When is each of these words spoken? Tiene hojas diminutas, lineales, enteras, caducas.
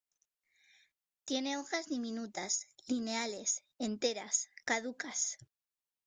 Tiene 1.25 1.57
hojas 1.57 1.87
diminutas, 1.87 2.65
lineales, 2.87 3.61
enteras, 3.77 4.49
caducas. 4.65 5.37